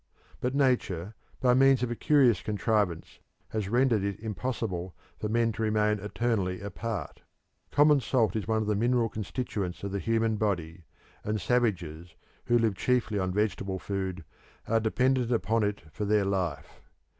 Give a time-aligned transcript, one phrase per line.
[0.39, 3.19] But nature, by means of a curious contrivance,
[3.49, 7.21] has rendered it impossible for men to remain eternally apart.
[7.69, 10.85] Common salt is one of the mineral constituents of the human body,
[11.23, 14.25] and savages, who live chiefly on vegetable food,
[14.67, 16.81] are dependent upon it for their life.